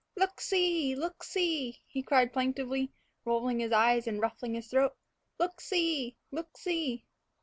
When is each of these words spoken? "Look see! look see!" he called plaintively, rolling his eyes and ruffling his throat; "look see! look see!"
"Look 0.15 0.41
see! 0.41 0.95
look 0.95 1.23
see!" 1.23 1.79
he 1.85 2.01
called 2.01 2.33
plaintively, 2.33 2.91
rolling 3.23 3.59
his 3.59 3.71
eyes 3.71 4.07
and 4.07 4.19
ruffling 4.19 4.55
his 4.55 4.67
throat; 4.67 4.97
"look 5.37 5.61
see! 5.61 6.17
look 6.31 6.57
see!" 6.57 7.05